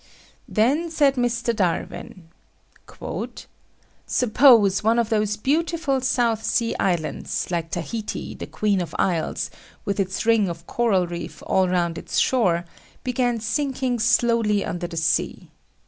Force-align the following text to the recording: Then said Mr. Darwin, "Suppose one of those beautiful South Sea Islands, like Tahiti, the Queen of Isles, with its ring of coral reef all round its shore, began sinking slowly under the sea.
Then 0.49 0.89
said 0.89 1.13
Mr. 1.13 1.55
Darwin, 1.55 2.29
"Suppose 4.07 4.83
one 4.83 4.97
of 4.97 5.09
those 5.09 5.37
beautiful 5.37 6.01
South 6.01 6.43
Sea 6.43 6.73
Islands, 6.79 7.51
like 7.51 7.69
Tahiti, 7.69 8.33
the 8.33 8.47
Queen 8.47 8.81
of 8.81 8.95
Isles, 8.97 9.51
with 9.85 9.99
its 9.99 10.25
ring 10.25 10.49
of 10.49 10.65
coral 10.65 11.05
reef 11.05 11.43
all 11.45 11.69
round 11.69 11.99
its 11.99 12.17
shore, 12.17 12.65
began 13.03 13.39
sinking 13.39 13.99
slowly 13.99 14.65
under 14.65 14.87
the 14.87 14.97
sea. 14.97 15.51